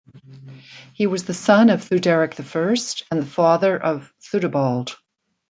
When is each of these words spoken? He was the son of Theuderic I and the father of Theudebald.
He 0.95 1.05
was 1.05 1.25
the 1.25 1.33
son 1.35 1.69
of 1.69 1.83
Theuderic 1.87 2.33
I 2.39 3.05
and 3.11 3.21
the 3.21 3.25
father 3.29 3.77
of 3.77 4.11
Theudebald. 4.19 4.95